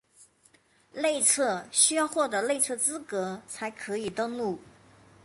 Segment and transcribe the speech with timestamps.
[0.93, 4.57] 内测需要获得内测资格才可以登录